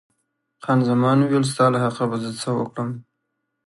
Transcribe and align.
خان 0.63 0.79
زمان 0.89 1.17
وویل، 1.19 1.45
ستا 1.51 1.65
له 1.73 1.79
حقه 1.83 2.05
به 2.09 2.17
زه 2.23 2.31
څه 2.41 2.49
وکړم. 2.59 2.89